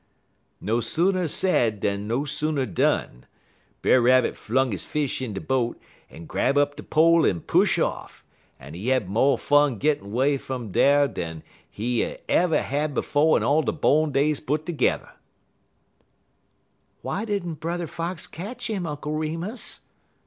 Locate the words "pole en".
6.81-7.39